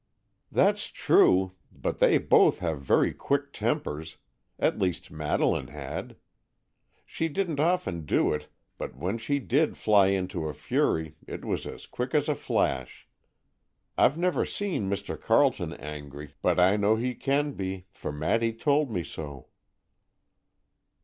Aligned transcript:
"That's 0.51 0.87
true; 0.87 1.51
but 1.71 1.99
they 1.99 2.17
both 2.17 2.57
have 2.57 2.81
very 2.81 3.13
quick 3.13 3.53
tempers. 3.53 4.17
At 4.57 4.79
least 4.79 5.11
Madeleine 5.11 5.67
had. 5.67 6.15
She 7.05 7.27
didn't 7.27 7.59
often 7.59 8.03
do 8.07 8.33
it, 8.33 8.47
but 8.79 8.95
when 8.95 9.19
she 9.19 9.37
did 9.37 9.77
fly 9.77 10.07
into 10.07 10.47
a 10.47 10.55
fury 10.55 11.17
it 11.27 11.45
was 11.45 11.67
as 11.67 11.85
quick 11.85 12.15
as 12.15 12.27
a 12.27 12.33
flash. 12.33 13.07
I've 13.95 14.17
never 14.17 14.43
seen 14.43 14.89
Mr. 14.89 15.21
Carleton 15.21 15.73
angry, 15.73 16.33
but 16.41 16.59
I 16.59 16.77
know 16.77 16.95
he 16.95 17.13
can 17.13 17.51
be, 17.51 17.85
for 17.91 18.11
Maddy 18.11 18.53
told 18.53 18.89
me 18.89 19.03
so." 19.03 19.49